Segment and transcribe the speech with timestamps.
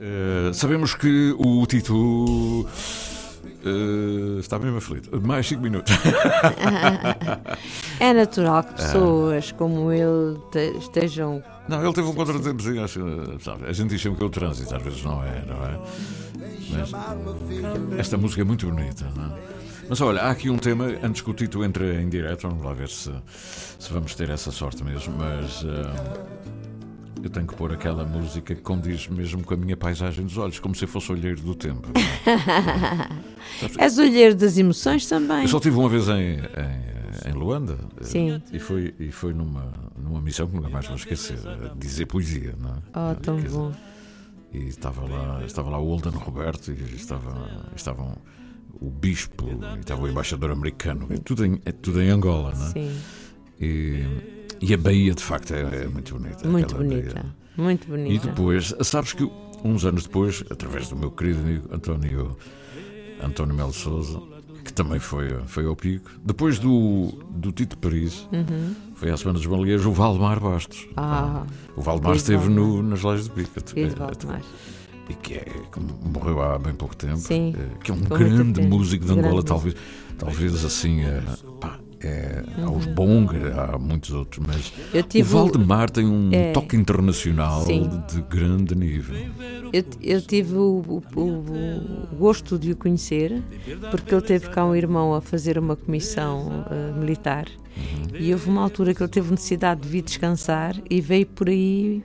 [0.00, 2.66] Uh, sabemos que o Tito
[3.64, 5.20] uh, está mesmo aflito.
[5.20, 5.94] Mais 5 minutos.
[8.00, 9.56] é natural que pessoas ah.
[9.56, 10.38] como ele
[10.78, 11.42] estejam.
[11.68, 13.00] Não, ele teve um contratempo, acho,
[13.40, 15.80] sabe, a gente diz sempre que é o trânsito, às vezes não é, não é?
[16.70, 16.92] Mas
[17.98, 19.38] esta música é muito bonita, não é?
[19.88, 22.72] Mas olha, há aqui um tema, antes que o Tito entre em direto, vamos lá
[22.72, 23.12] ver se,
[23.78, 25.62] se vamos ter essa sorte mesmo, mas.
[25.62, 26.63] Uh,
[27.26, 30.58] eu tenho que pôr aquela música que condiz mesmo com a minha paisagem dos olhos,
[30.58, 31.88] como se eu fosse olheiro do tempo.
[33.78, 35.42] És olheiro das emoções também.
[35.42, 37.78] Eu só tive uma vez em, em, em Luanda.
[38.02, 38.42] Sim.
[38.52, 41.38] E foi, e foi numa, numa missão que nunca mais vou esquecer,
[41.76, 42.54] dizer poesia.
[42.58, 43.10] Não é?
[43.12, 43.70] Oh, tão Quer bom.
[43.70, 43.94] Dizer,
[44.54, 48.16] e estava lá, estava lá o Olden Roberto e estava, estavam
[48.80, 51.06] o bispo e estava o embaixador americano.
[51.10, 52.70] É tudo em, é tudo em Angola, não é?
[52.70, 53.00] Sim.
[53.60, 54.33] E,
[54.64, 56.48] e a Bahia, de facto, é, é muito bonita.
[56.48, 57.14] Muito bonita.
[57.14, 57.34] Bahia.
[57.56, 58.14] Muito bonita.
[58.14, 59.30] E depois, sabes que
[59.62, 62.36] uns anos depois, através do meu querido amigo António,
[63.22, 64.20] António Melo Souza,
[64.64, 68.74] que também foi, foi ao pico, depois do, do Tito Paris, uhum.
[68.94, 70.88] foi à Semana dos Baleeiros, o Valdemar Bastos.
[70.96, 71.44] Ah,
[71.76, 73.50] o Valdemar esteve no, nas Lajes do Pico.
[73.96, 74.40] Valdemar.
[75.10, 77.18] E que, é, que morreu há bem pouco tempo.
[77.18, 79.76] Sim, é, que é um grande músico de Angola, talvez,
[80.18, 81.02] talvez assim.
[81.02, 81.22] É,
[81.60, 82.66] pá, é, uhum.
[82.66, 84.72] há os Bong, há muitos outros, mas
[85.14, 87.90] o Valdemar tem um é, toque internacional sim.
[88.08, 89.16] de grande nível.
[89.72, 93.42] Eu, eu tive o, o, o, gosto de o conhecer,
[93.90, 98.20] porque ele teve cá um irmão a fazer uma comissão uh, militar uhum.
[98.20, 102.02] e houve uma altura que ele teve necessidade de vir descansar e veio por aí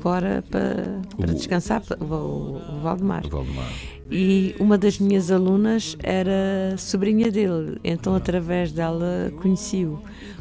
[0.00, 3.24] fora para, para descansar, o, o, Valdemar.
[3.26, 3.72] o Valdemar.
[4.10, 10.00] E uma das minhas alunas era sobrinha dele, então através dela conheci-o.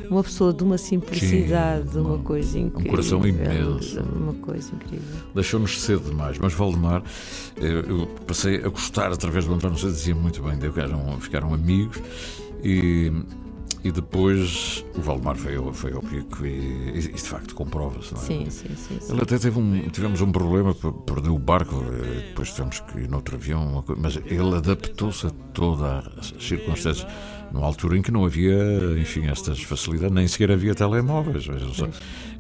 [0.10, 2.88] Uma pessoa de uma simplicidade, Sim, uma, uma, coisa incrível.
[2.88, 4.02] Um coração imenso.
[4.02, 5.16] Uma coisa incrível.
[5.34, 7.02] Deixou-nos cedo demais, mas Valdemar,
[7.58, 12.00] eu, eu, passei a gostar através do António, você dizia muito bem, ficaram, ficaram amigos
[12.64, 13.12] e
[13.86, 18.16] e depois o Valdemar foi, foi ao pico e, e, de facto comprova-se.
[18.16, 18.18] É?
[18.18, 20.74] Sim, sim, sim, sim, Ele até teve um, tivemos um problema,
[21.06, 26.04] perdeu o barco, eh, depois tivemos que ir noutro avião, mas ele adaptou-se a todas
[26.18, 27.06] as circunstâncias
[27.54, 28.58] numa altura em que não havia,
[29.00, 31.46] enfim, estas facilidades, nem sequer havia telemóveis,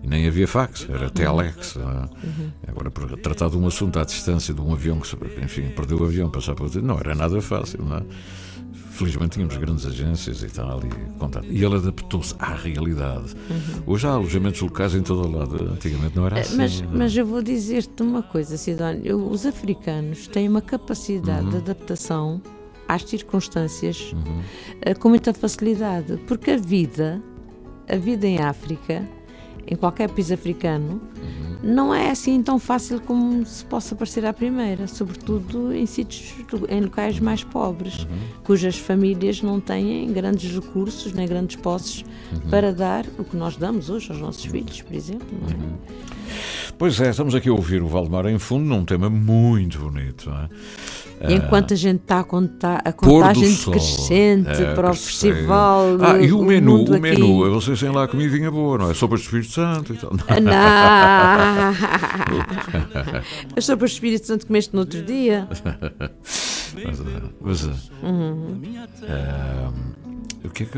[0.03, 1.77] e nem havia fax, era telex.
[1.77, 1.79] É?
[1.79, 2.51] Uhum.
[2.67, 6.05] Agora, por tratar de um assunto à distância de um avião que, enfim, perdeu o
[6.05, 8.03] avião, passar para outro, não era nada fácil, não é?
[8.95, 11.45] Felizmente tínhamos grandes agências e tal, e contato.
[11.49, 13.35] E ele adaptou-se à realidade.
[13.49, 13.83] Uhum.
[13.87, 15.69] Hoje há alojamentos locais em todo o lado.
[15.73, 16.55] Antigamente não era eh, assim.
[16.55, 19.29] Mas, mas eu vou dizer-te uma coisa, Sidónio.
[19.29, 21.49] Os africanos têm uma capacidade uhum.
[21.49, 22.41] de adaptação
[22.87, 24.41] às circunstâncias uhum.
[24.81, 26.15] Eh, com muita facilidade.
[26.25, 27.21] Porque a vida,
[27.89, 29.05] a vida em África,
[29.67, 31.01] em qualquer país africano,
[31.63, 36.35] não é assim tão fácil como se possa parecer à primeira, sobretudo em sítios,
[36.69, 38.05] em locais mais pobres,
[38.43, 42.05] cujas famílias não têm grandes recursos nem grandes posses
[42.51, 45.27] para dar o que nós damos hoje aos nossos filhos, por exemplo.
[45.49, 46.73] É?
[46.77, 50.29] Pois é, estamos aqui a ouvir o Valdemar em fundo num tema muito bonito.
[50.29, 50.49] Não é?
[51.21, 55.97] E enquanto a gente está a contar a contagem decrescente é, para o festival.
[56.01, 57.53] Ah, e o, o menu, o menu, aqui.
[57.53, 58.93] vocês têm lá comidinha boa, não é?
[58.93, 60.11] Sopas de Espírito Santo e tal.
[60.41, 60.53] Não!
[63.55, 65.47] As sopas de Espírito Santo comeste no outro dia.
[66.73, 67.01] mas,
[67.41, 67.63] mas
[68.03, 68.61] uhum.
[69.03, 69.69] é,
[70.45, 70.77] o que é que.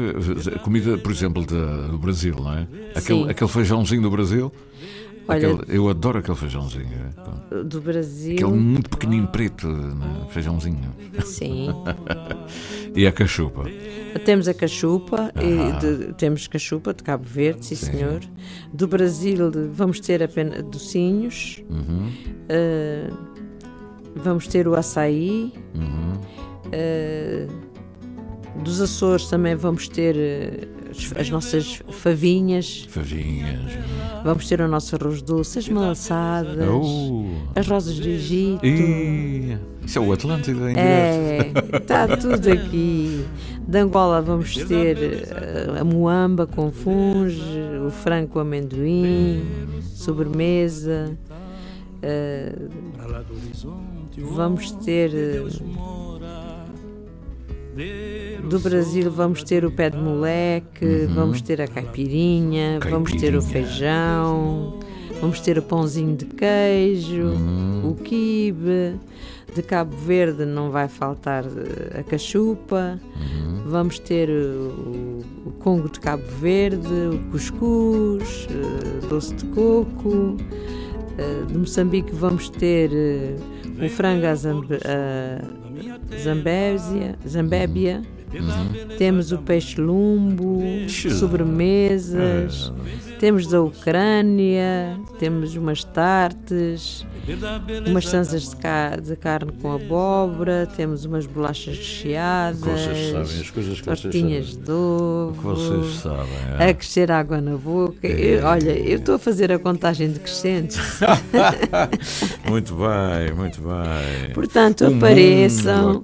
[0.56, 1.56] A comida, por exemplo, de,
[1.90, 2.68] do Brasil, não é?
[2.96, 4.52] Aquele, aquele feijãozinho do Brasil.
[5.28, 6.88] Olha, aquele, eu adoro aquele feijãozinho.
[7.52, 8.36] É, do Brasil.
[8.36, 10.28] Aquele muito pequenino preto, né?
[10.30, 10.94] feijãozinho.
[11.24, 11.70] Sim.
[12.96, 13.66] e a cachupa.
[14.26, 15.80] Temos a cachupa, ah.
[15.80, 18.22] de, temos cachupa de Cabo Verde, sim, sim, senhor.
[18.74, 21.64] Do Brasil vamos ter apenas docinhos.
[21.70, 22.10] Uhum.
[22.50, 23.18] Uh,
[24.16, 25.54] vamos ter o açaí.
[25.76, 26.14] Uhum.
[26.68, 27.67] Uh,
[28.64, 32.86] dos Açores também vamos ter uh, as nossas favinhas.
[32.90, 33.72] Favinhas.
[34.24, 37.26] Vamos ter o nosso arroz doce, as maçadas, oh.
[37.56, 38.66] as rosas do Egito.
[38.66, 39.58] E...
[39.86, 43.26] Isso é o Atlântida, em É, está tudo aqui.
[43.66, 47.42] De Angola vamos ter uh, a muamba com funge,
[47.86, 49.44] o frango com amendoim,
[49.82, 51.18] sobremesa.
[51.98, 52.70] Uh,
[54.36, 55.12] vamos ter.
[55.12, 56.07] Uh,
[58.50, 61.14] do Brasil vamos ter o pé de moleque, uhum.
[61.14, 64.80] vamos ter a caipirinha, caipirinha, vamos ter o feijão,
[65.22, 67.92] vamos ter o pãozinho de queijo, uhum.
[67.92, 68.96] o quibe.
[69.56, 73.64] De Cabo Verde não vai faltar eh, a cachupa, uhum.
[73.66, 80.10] vamos ter o, o, Congo de Cabo Verde, o cuscuz, uh, doce de coco.
[80.10, 85.67] Uh, de Moçambique vamos ter uh, o frango à Zamb uh,
[86.16, 88.02] Zambésia, Zambébia.
[88.34, 88.98] Uhum.
[88.98, 90.62] Temos o peixe lumbo,
[91.18, 92.74] sobremesas,
[93.04, 93.07] é.
[93.20, 97.06] Temos da Ucrânia, temos umas tartes,
[97.88, 103.50] umas sanzas de, car de, carne com abóbora, temos umas bolachas recheadas, vocês sabem, as
[103.50, 106.28] coisas que tortinhas de ovo, que vocês sabem,
[106.60, 106.70] é.
[106.70, 108.08] a crescer água na boca.
[108.08, 108.38] É.
[108.38, 110.78] Eu, olha, eu estou a fazer a contagem decrescente.
[112.48, 114.34] muito bem, muito bem.
[114.34, 116.04] Portanto, o apareçam,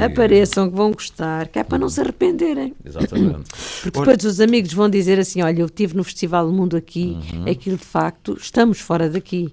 [0.00, 2.74] apareçam que vão gostar, que é para não se arrependerem.
[2.84, 3.50] Exatamente.
[3.82, 7.50] Porque depois os amigos vão dizer assim: olha, eu estive no Festival Mundo aqui, uhum.
[7.50, 9.52] aquilo de facto, estamos fora daqui.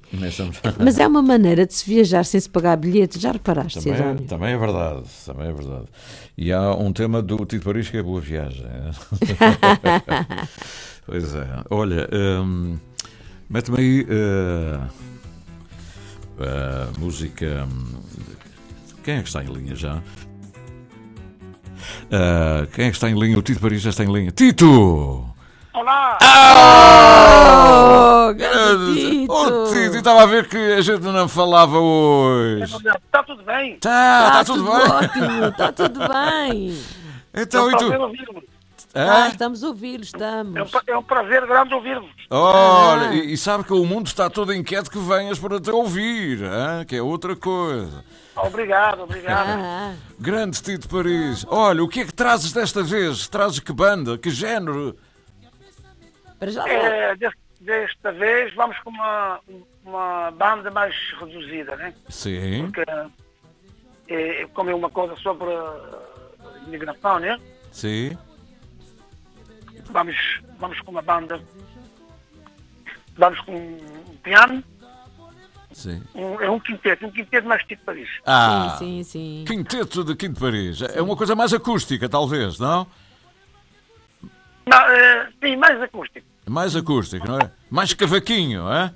[0.79, 4.13] Mas é uma maneira de se viajar sem se pagar bilhete, já reparaste, também, é,
[4.27, 5.85] também é verdade, também é verdade.
[6.37, 8.65] E há um tema do Tito Paris que é boa viagem.
[11.05, 11.47] pois é.
[11.69, 12.77] Olha, um,
[13.49, 14.89] mete-me aí uh,
[16.39, 17.67] a música.
[17.69, 18.01] Hum,
[19.03, 20.01] quem é que está em linha já?
[22.07, 23.37] Uh, quem é que está em linha?
[23.37, 24.31] O Tito Paris já está em linha.
[24.31, 25.25] Tito!
[25.73, 26.17] Olá!
[27.73, 28.33] Oh,
[28.93, 29.33] Tito!
[29.33, 32.63] Oh, Tito, estava a ver que a gente não falava hoje.
[32.63, 33.73] Está tudo bem?
[33.73, 34.91] Está, está, tudo, tudo bem.
[34.91, 36.77] Ótimo, está tudo bem.
[37.33, 37.85] Então, e tu?
[38.93, 40.55] Ah, estamos a ouvi-lo, estamos.
[40.55, 42.09] É um, é um, prazer grande ouvir-vos.
[42.29, 43.15] Olha, ah.
[43.15, 46.85] e, e, sabe que o mundo está todo inquieto que venhas para te ouvir, hein?
[46.85, 48.03] que é outra coisa.
[48.35, 49.47] Obrigado, obrigado.
[49.47, 49.93] Ah.
[50.19, 51.45] Grande Tito Paris.
[51.47, 53.27] Olha, o que é que trazes desta vez?
[53.29, 54.17] Trazes que banda?
[54.17, 54.95] Que género?
[56.41, 57.15] Para já é,
[57.59, 59.39] desta vez vamos com uma,
[59.85, 61.93] uma banda mais reduzida, né?
[62.09, 62.71] Sim.
[62.71, 62.83] Porque
[64.07, 65.51] é, como é uma coisa sobre
[66.65, 67.39] imigração, né?
[67.71, 68.17] Sim.
[69.91, 70.15] Vamos,
[70.57, 71.39] vamos com uma banda.
[73.15, 74.63] Vamos com um piano.
[75.73, 76.01] Sim.
[76.15, 78.09] Um, é um quinteto, um quinteto mais tipo Paris.
[78.25, 79.45] Ah, sim, sim, sim.
[79.45, 80.81] Quinteto de Quinto Paris.
[80.81, 82.87] É uma coisa mais acústica, talvez, não?
[84.65, 86.30] Não, é, sim, mais acústico.
[86.51, 87.49] Mais acústico, não é?
[87.69, 88.93] Mais cavaquinho, é?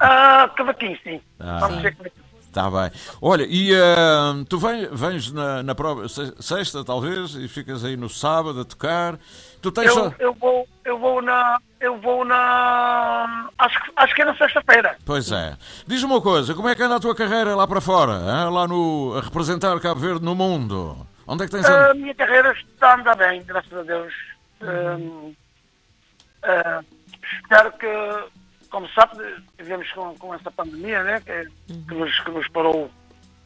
[0.00, 1.20] Ah, cavaquinho, sim.
[1.38, 1.58] Ah.
[1.60, 1.94] Vamos ver
[2.40, 2.90] Está bem.
[3.20, 8.08] Olha, e uh, tu vens, vens na, na prova sexta, talvez, e ficas aí no
[8.08, 9.18] sábado a tocar.
[9.60, 10.14] Tu tens eu, só...
[10.18, 11.60] eu vou, eu vou na.
[11.78, 13.50] Eu vou na.
[13.58, 14.96] Acho, acho que é na sexta-feira.
[15.04, 15.56] Pois é.
[15.86, 18.14] Diz-me uma coisa, como é que anda a tua carreira lá para fora?
[18.14, 18.52] Hein?
[18.52, 19.16] Lá no.
[19.18, 21.06] a representar Cabo Verde no mundo?
[21.26, 21.90] Onde é que tens a.
[21.90, 24.14] A minha carreira está a andar bem, graças a Deus.
[24.62, 25.34] Uhum.
[26.42, 26.84] Uh,
[27.42, 29.22] espero que, como sabe,
[29.58, 31.86] vivemos com, com essa pandemia, né, que, uhum.
[31.86, 32.90] que, nos, que nos parou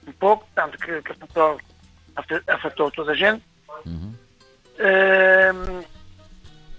[0.06, 1.60] um pouco, tanto que, que afetou,
[2.46, 3.44] afetou toda a gente.
[3.86, 4.14] Uhum.
[4.78, 5.84] Uh,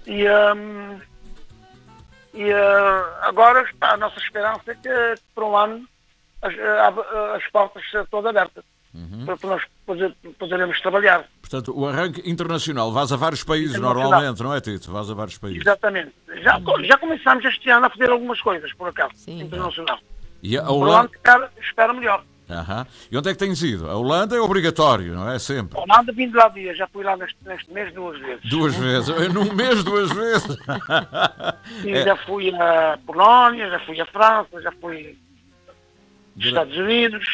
[0.06, 1.02] e um,
[2.34, 5.88] e uh, agora está a nossa esperança é que, por um ano,
[6.42, 6.54] as,
[7.36, 8.64] as portas todas abertas
[8.96, 9.26] uhum.
[9.26, 11.26] para, nós poder, poderemos trabalhar.
[11.42, 14.92] Portanto, o arranque internacional, vais a vários países normalmente, não é, Tito?
[14.92, 15.62] Vais a vários países.
[15.62, 16.14] Exatamente.
[16.42, 19.42] Já, já começámos este ano a fazer algumas coisas, por acaso, Sim.
[19.42, 20.00] internacional.
[20.42, 21.12] E a Holanda?
[21.14, 22.24] Espero, espero melhor.
[22.48, 22.86] Uhum.
[23.12, 23.90] E onde é que tens ido?
[23.90, 25.40] A Holanda é obrigatório, não é?
[25.40, 25.80] Sempre.
[25.80, 28.46] A Holanda vim de lá dia, já fui lá neste, neste mês duas vezes.
[28.46, 29.10] Duas vezes?
[29.34, 30.58] Num mês duas vezes?
[31.82, 32.04] Sim, é.
[32.04, 35.18] já fui a Polónia, já fui a França, já fui
[36.36, 37.26] aos Estados Unidos,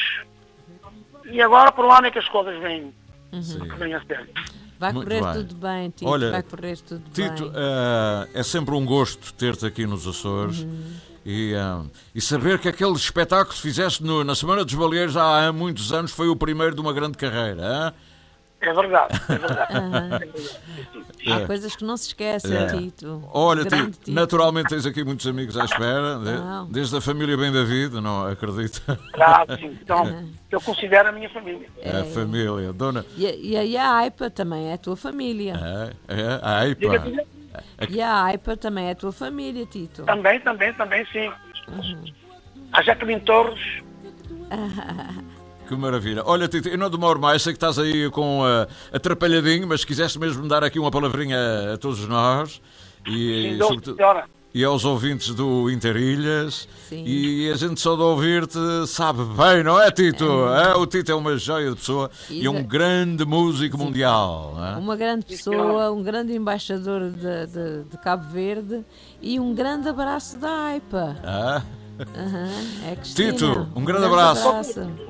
[1.25, 2.93] e agora por lá é que as coisas vêm,
[3.31, 3.77] uhum.
[3.77, 4.29] vêm a sério.
[4.79, 5.33] Vai Muito correr bem.
[5.33, 6.09] tudo bem, Tito.
[6.09, 7.61] Olha, vai correr tudo Tito, bem.
[7.61, 10.61] Uh, é sempre um gosto ter-te aqui nos Açores.
[10.61, 10.93] Uhum.
[11.23, 15.51] E, uh, e saber que aquele espetáculo que fizeste no, na Semana dos Baleeiros há
[15.53, 17.61] muitos anos foi o primeiro de uma grande carreira.
[17.61, 17.93] Hein?
[18.61, 20.33] É verdade, é verdade.
[21.27, 21.45] Há é.
[21.45, 22.67] coisas que não se esquecem, é.
[22.67, 23.23] Tito.
[23.33, 27.51] Olha, Tito, Tito, naturalmente tens aqui muitos amigos à espera, de, desde a família Bem
[27.51, 28.81] David, não acredito?
[29.13, 29.77] Claro, sim.
[29.81, 31.67] Então, eu considero a minha família.
[31.79, 33.03] É, a família, dona.
[33.17, 35.55] E, e, e a AIPA também é a tua família.
[36.07, 37.25] É, é a AIPA.
[37.89, 40.03] E a AIPA também é a tua família, Tito.
[40.03, 41.31] Também, também, também, sim.
[41.67, 42.03] Uhum.
[42.73, 43.81] A Jacqueline Torres.
[45.71, 46.21] Que maravilha.
[46.25, 49.87] Olha, Tito, eu não demoro mais, sei que estás aí com uh, atrapalhadinho, mas se
[49.87, 51.37] quiseste mesmo dar aqui uma palavrinha
[51.73, 52.61] a, todos nós
[53.07, 53.97] e, Sim, sobretudo,
[54.53, 56.67] e aos ouvintes do Interilhas.
[56.89, 57.05] Sim.
[57.07, 60.25] E a gente só de ouvir-te sabe bem, não é, Tito?
[60.49, 60.71] É.
[60.71, 63.85] É, o Tito é uma joia de pessoa e, e é um grande músico Sim.
[63.85, 64.57] mundial.
[64.59, 64.77] É?
[64.77, 68.83] Uma grande pessoa, um grande embaixador de, de, de, Cabo Verde
[69.21, 71.15] e um grande abraço da AIPA.
[71.23, 71.61] Ah.
[72.15, 73.31] Uhum, é Cristina.
[73.33, 74.49] Tito, um grande abraço.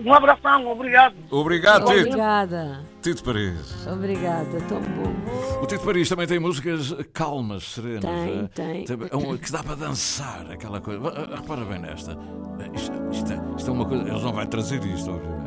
[0.04, 1.16] Um abração, obrigado.
[1.30, 2.00] Obrigado, Tito.
[2.00, 2.80] Obrigada.
[3.02, 3.88] Tito Paris.
[3.88, 5.62] Obrigada, tão bom.
[5.62, 8.02] O Tito Paris também tem músicas calmas, serenas.
[8.04, 8.48] Tem, é?
[8.48, 8.86] tem.
[8.86, 11.02] Tem- Que dá para dançar, aquela coisa.
[11.08, 12.18] Ah, Repara bem nesta.
[12.76, 14.08] Isto, isto é, isto é uma coisa.
[14.08, 15.41] Eles não vão trazer isto, obviamente.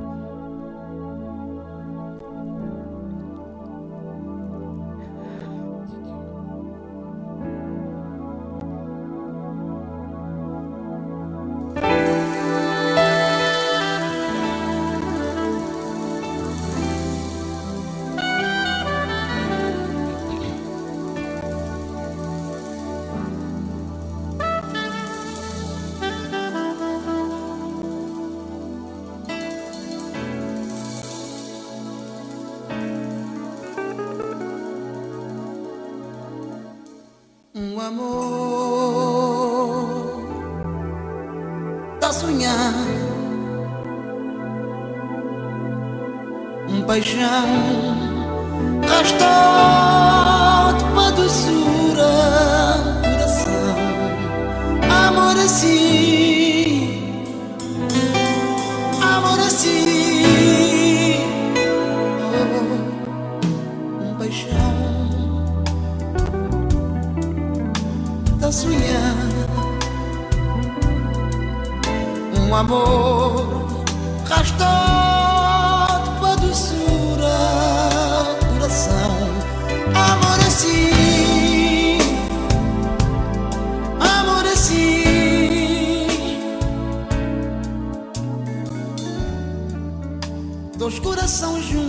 [37.87, 39.75] Amor.
[42.01, 43.05] Tá sonhando
[46.69, 47.47] um paixão
[48.87, 49.94] gastou
[72.75, 73.85] amor
[74.29, 74.67] gastou
[76.19, 77.37] tua doçura
[78.53, 79.11] coração
[79.95, 81.99] amor assim
[84.01, 86.07] amor assim.
[90.77, 91.84] Dois corações juntos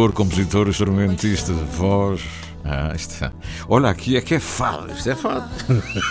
[0.00, 2.22] Autor, compositor, instrumentista, voz.
[2.64, 3.30] Ah, isto é.
[3.68, 4.90] Olha, aqui é que é fado.
[4.90, 5.46] Isto é fado.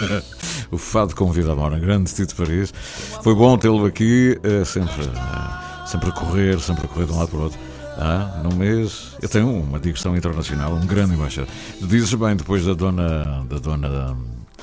[0.70, 1.80] o fado convida a Mora.
[1.80, 2.72] Grande Tito Paris.
[3.24, 7.18] Foi bom tê-lo aqui, eh, sempre, eh, sempre a correr, sempre a correr de um
[7.18, 7.60] lado para o outro.
[7.98, 11.50] Ah, num mês, eu tenho uma digressão internacional, um grande embaixador.
[11.82, 14.16] Dizes bem, depois da dona, da dona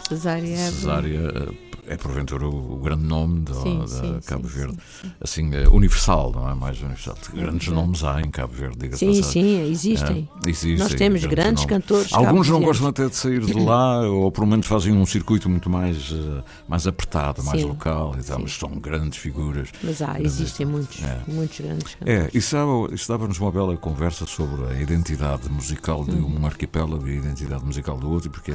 [0.08, 1.52] Cesária é Cesária, eh,
[1.88, 4.76] é porventura o, o grande nome da, Sim, da sim, Cabo sim, Verde.
[5.02, 7.16] sim, Assim, eh, universal, não é mais universal.
[7.32, 10.28] Grandes nomes há em Cabo Verde, diga-se Sim, sim, existem.
[10.44, 11.84] É, existem Nós temos grandes nomes.
[11.86, 15.48] cantores Alguns não gostam até de sair de lá, ou pelo menos fazem um circuito
[15.48, 19.68] muito mais, eh, mais apertado, mais local e tal, mas são grandes figuras.
[19.82, 21.20] Mas há, Grandes- existem muitos, É.
[21.28, 22.24] muitos grandes cantores.
[22.24, 22.56] É, isso,
[22.92, 26.40] isso dava-nos uma bela conversa sobre a identidade musical de Uhum.
[26.40, 28.54] um arquipélago e a identidade musical do outro, porque,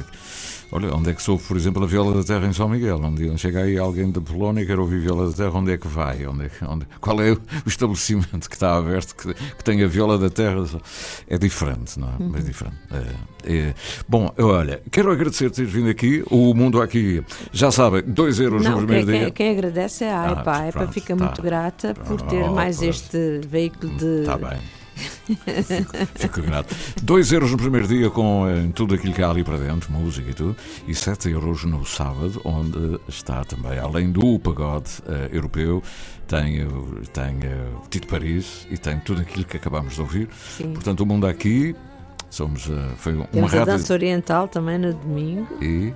[0.70, 3.00] olha, onde é que soube, por exemplo, a Viola da Terra em São Miguel?
[3.02, 5.88] Onde chega aí alguém da Polónia e quer ouvir Viola da Terra, onde é que
[5.88, 6.26] vai?
[6.26, 9.86] Onde é que- onde- qual é o estabelecimento que está aberto que, que tem a
[9.86, 10.64] Viola da Terra?
[11.28, 12.22] É diferente, não é?
[12.22, 12.32] Uhum.
[12.36, 12.76] É diferente.
[13.44, 13.74] É, é.
[14.08, 16.22] Bom, olha, quero agradecer por teres vindo aqui.
[16.30, 19.24] O mundo aqui, já sabem, 2 euros no Não, primeiro quem, dia.
[19.30, 20.68] quem, quem agradece é a Ah, AEPA.
[20.68, 21.24] A pronto, fica tá.
[21.24, 22.88] muito grata por ter Oh, mais pois.
[22.96, 24.20] este veículo de.
[24.20, 24.58] Está bem.
[24.96, 26.74] Fico, fico grato.
[27.02, 30.30] 2 euros no primeiro dia com eh, tudo aquilo que há ali para dentro, música
[30.30, 30.56] e tudo,
[30.86, 35.82] e 7 euros no sábado, onde está também, além do pagode eh, europeu,
[36.26, 40.28] tem, o- tem eh, o Tito Paris e tem tudo aquilo que acabamos de ouvir.
[40.56, 40.72] Sim.
[40.72, 41.74] Portanto, o mundo aqui
[42.32, 43.72] somos, eh, foi uma Temos a rádio.
[43.74, 45.46] dança oriental também no domingo.
[45.60, 45.92] E,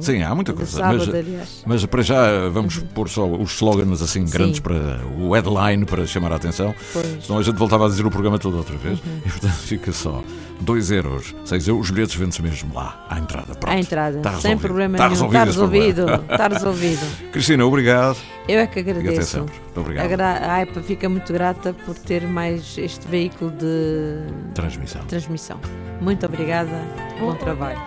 [0.00, 0.70] sim, há muita coisa.
[0.70, 1.62] sábado, mas, aliás.
[1.66, 4.62] mas para já eh, vamos pôr só os slogans assim grandes Sim.
[4.62, 4.76] para
[5.18, 6.74] o headline para chamar a atenção.
[6.92, 7.24] Pois.
[7.24, 8.98] Senão a gente voltava a dizer o programa todo outra vez.
[9.00, 9.20] Uhum.
[9.24, 10.22] E portanto fica só
[10.60, 11.86] 2 euros, 6 euros.
[11.86, 13.54] Os bilhetes vendem-se mesmo lá, à entrada.
[13.54, 13.68] Pronto.
[13.74, 15.28] À entrada, Está sem problema Está nenhum.
[15.30, 16.32] resolvido Está resolvido.
[16.32, 17.06] Está resolvido.
[17.32, 18.18] Cristina, obrigado.
[18.48, 19.24] Eu é que E até agradeço.
[19.40, 19.54] sempre.
[19.54, 20.04] Muito obrigado.
[20.04, 24.22] A, gra- a AEPA fica muito grata por ter mais este veículo de
[24.54, 25.04] Transmissão.
[25.04, 25.60] transmissão.
[26.00, 26.80] Muito obrigada.
[27.20, 27.80] Bom trabalho.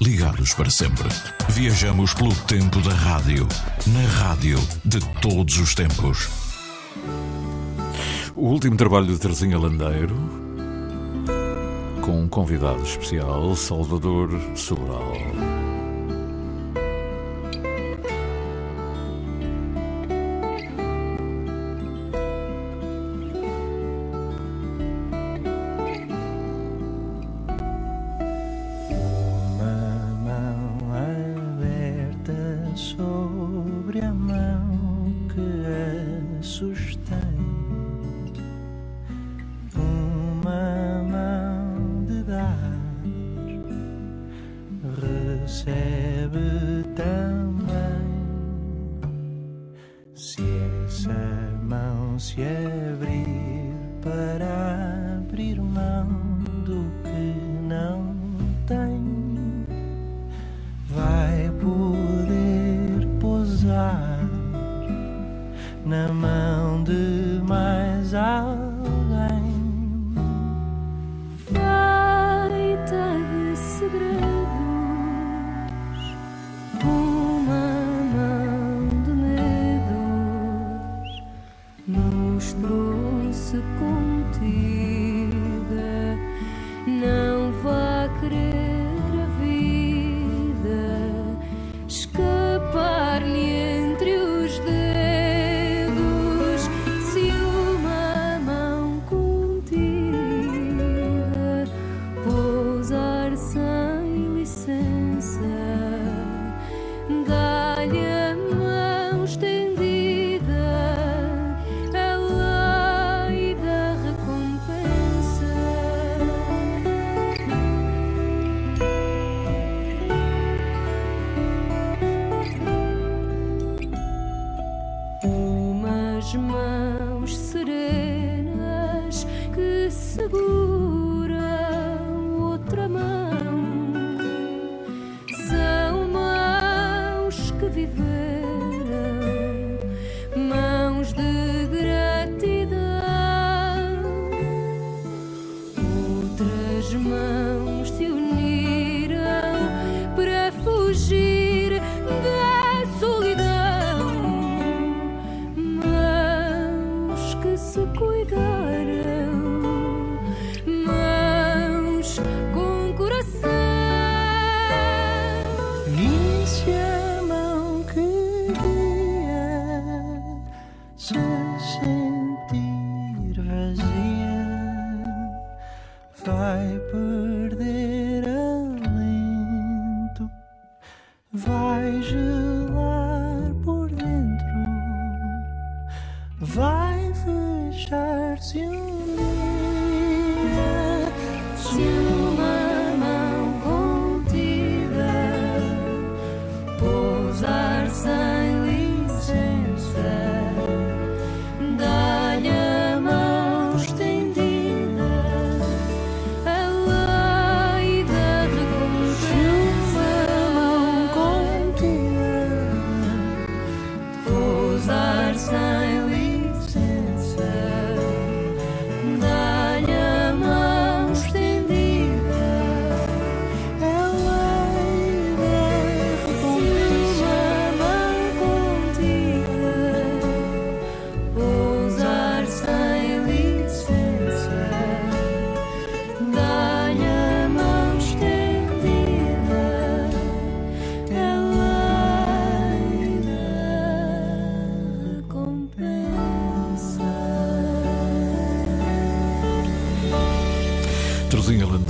[0.00, 1.08] Ligados para sempre.
[1.48, 3.48] Viajamos pelo tempo da rádio.
[3.86, 6.28] Na rádio de todos os tempos.
[8.34, 10.14] O último trabalho de Terezinha Landeiro,
[12.02, 15.12] com um convidado especial, Salvador Sobral.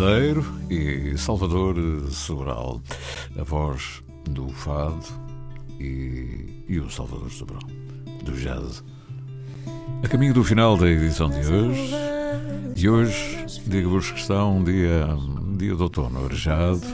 [0.06, 1.74] Landeiro e Salvador
[2.12, 2.80] Sobral,
[3.36, 5.04] a voz do fado
[5.80, 7.62] e, e o Salvador Sobral,
[8.22, 8.84] do jazz.
[10.04, 11.92] A caminho do final da edição de hoje,
[12.72, 16.86] de hoje, digo-vos que está um dia, um dia de outono arejado,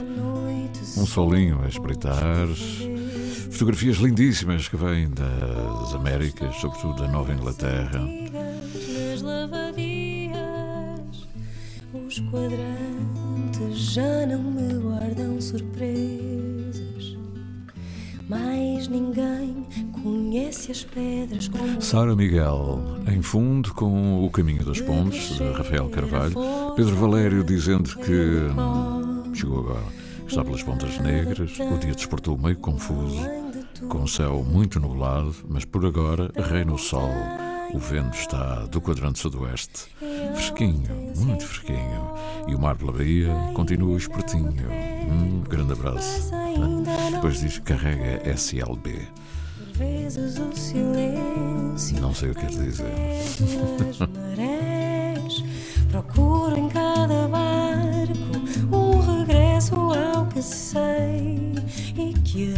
[0.97, 2.47] um solinho a espreitar,
[3.51, 8.01] fotografias lindíssimas que vêm das Américas, sobretudo da Nova Inglaterra.
[13.93, 17.15] Já não me guardam surpresas.
[18.27, 19.67] Mais ninguém
[20.01, 25.89] conhece as pedras como Sara Miguel, em fundo com O Caminho das Pontes, de Rafael
[25.89, 26.33] Carvalho.
[26.75, 29.85] Pedro Valério dizendo que chegou agora,
[30.27, 31.51] está pelas Pontas Negras.
[31.59, 33.21] O dia despertou meio confuso,
[33.89, 37.11] com o céu muito nublado, mas por agora reina o sol.
[37.71, 39.87] O vento está do quadrante sudoeste,
[40.33, 42.13] fresquinho, muito fresquinho.
[42.47, 44.69] E o mar pela Bahia continua espertinho.
[45.09, 46.31] Hum, grande abraço.
[47.11, 49.07] Depois diz carrega SLB.
[51.99, 52.85] Não sei o que quer dizer.
[55.89, 61.53] Procuro em cada barco um regresso ao que sei
[61.95, 62.53] e que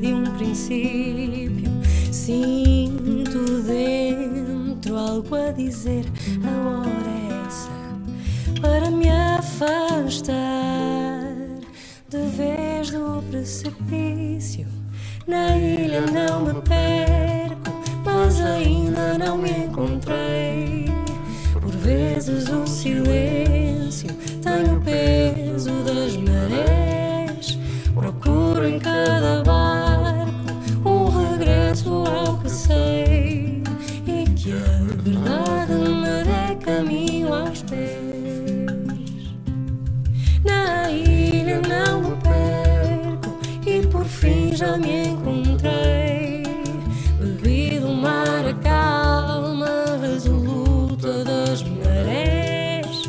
[0.00, 1.70] de um princípio.
[2.12, 6.04] Sinto dentro algo a dizer.
[6.44, 7.70] A hora é essa
[8.60, 10.34] para me afastar
[12.08, 14.66] de vez do precipício.
[15.26, 20.86] Na ilha não me perco, mas ainda não me encontrei.
[21.52, 23.33] Por vezes o silêncio
[44.04, 46.42] por fim já me encontrei.
[47.18, 53.02] Bebi do mar a calma resoluta das marés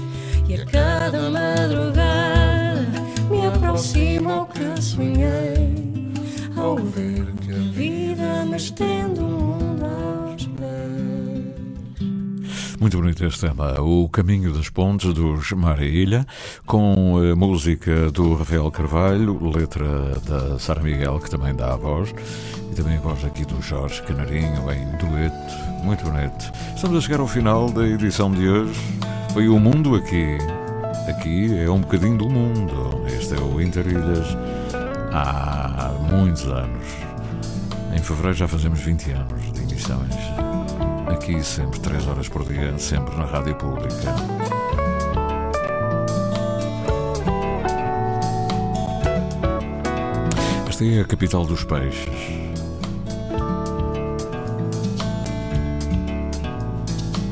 [0.47, 2.85] e a cada madrugada
[3.29, 5.75] me aproximo ao que sonhei.
[6.55, 9.14] Ao ver que a vida me estende
[12.85, 16.23] Muito bonito este tema, O Caminho das Pontes, dos Mar e Ilha,
[16.67, 22.13] com a música do Rafael Carvalho, letra da Sara Miguel, que também dá a voz,
[22.71, 26.51] e também a voz aqui do Jorge Canarinho, em dueto, muito bonito.
[26.75, 28.79] Estamos a chegar ao final da edição de hoje.
[29.33, 30.37] Foi o mundo aqui.
[31.09, 33.03] Aqui é um bocadinho do mundo.
[33.07, 34.27] Este é o Interilhas
[35.11, 36.85] há muitos anos.
[37.95, 40.64] Em fevereiro já fazemos 20 anos de emissões.
[41.07, 44.13] Aqui sempre, 3 horas por dia, sempre na Rádio Pública.
[50.67, 52.09] Esta é a capital dos peixes.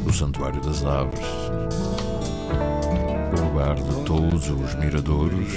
[0.07, 1.19] O Santuário das Aves.
[3.35, 5.53] O lugar de todos os miradouros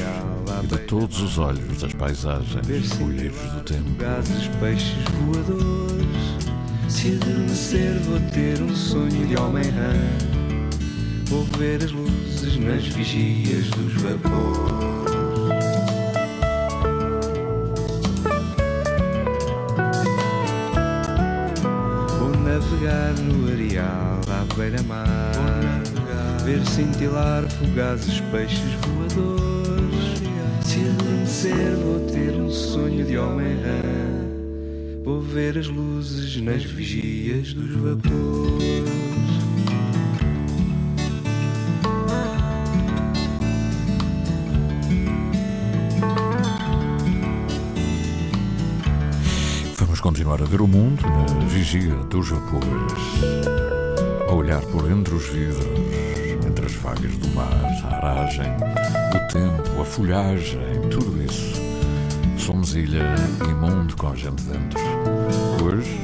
[0.63, 3.91] e de todos os olhos das paisagens, olheiros do tempo.
[3.99, 5.96] Gases, peixes voadores.
[6.97, 9.93] Se adormecer, vou ter um sonho de homem-rã.
[11.27, 15.13] Vou ver as luzes nas vigias dos vapores.
[22.19, 25.33] Vou navegar no areal à beira-mar.
[26.47, 30.23] Ver cintilar fugazes peixes voadores.
[30.65, 34.16] Se adormecer, vou ter um sonho de homem-rã.
[35.07, 38.91] Vou ver as luzes nas vigias dos vapores.
[49.79, 52.67] Vamos continuar a ver o mundo na vigia dos vapores,
[54.29, 55.65] a olhar por entre os vidros,
[56.45, 57.49] entre as vagas do mar,
[57.85, 58.53] a aragem,
[59.15, 60.59] o tempo, a folhagem,
[60.91, 61.56] tudo isso.
[62.79, 64.79] E mundo com gente dentro.
[65.65, 65.99] Hoje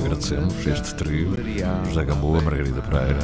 [0.00, 1.36] agradecemos este trio,
[1.84, 3.20] José Gamboa, Margarida Pereira,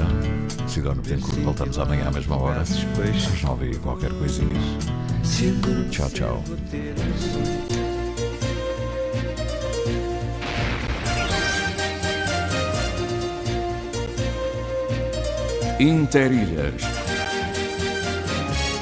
[0.68, 1.40] Sidónio Betancourt.
[1.40, 4.48] Voltamos amanhã à mesma hora, às nove e qualquer coisinha.
[5.90, 6.44] Tchau, tchau.
[15.80, 17.07] Interilhas.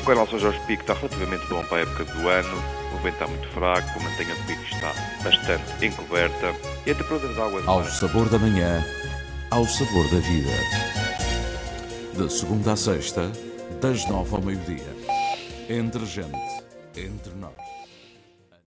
[0.06, 2.62] O canal São Jorge Pico está relativamente bom para a época do ano.
[2.94, 4.92] O vento está muito fraco, a mantenha do pico está
[5.24, 6.54] bastante encoberta
[6.86, 8.86] e a temperatura da água Ao mar sabor da manhã,
[9.50, 10.52] ao sabor da vida.
[12.14, 13.32] De segunda a sexta,
[13.80, 14.94] das nove ao meio-dia.
[15.68, 16.62] Entre gente,
[16.94, 17.75] entre nós.